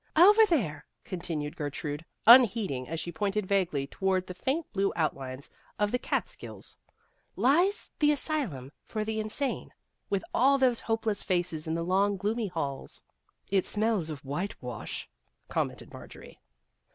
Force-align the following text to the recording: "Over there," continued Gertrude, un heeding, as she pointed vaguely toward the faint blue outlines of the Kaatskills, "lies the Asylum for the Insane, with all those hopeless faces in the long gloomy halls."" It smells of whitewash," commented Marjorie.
"Over 0.27 0.47
there," 0.47 0.87
continued 1.03 1.55
Gertrude, 1.55 2.03
un 2.25 2.43
heeding, 2.45 2.89
as 2.89 2.99
she 2.99 3.11
pointed 3.11 3.45
vaguely 3.45 3.85
toward 3.85 4.25
the 4.25 4.33
faint 4.33 4.65
blue 4.73 4.91
outlines 4.95 5.47
of 5.77 5.91
the 5.91 5.99
Kaatskills, 5.99 6.75
"lies 7.35 7.91
the 7.99 8.11
Asylum 8.11 8.71
for 8.87 9.05
the 9.05 9.19
Insane, 9.19 9.71
with 10.09 10.23
all 10.33 10.57
those 10.57 10.79
hopeless 10.79 11.21
faces 11.21 11.67
in 11.67 11.75
the 11.75 11.83
long 11.85 12.17
gloomy 12.17 12.47
halls."" 12.47 13.03
It 13.51 13.67
smells 13.67 14.09
of 14.09 14.25
whitewash," 14.25 15.07
commented 15.49 15.93
Marjorie. 15.93 16.39